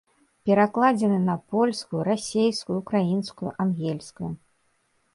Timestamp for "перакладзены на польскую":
0.49-2.01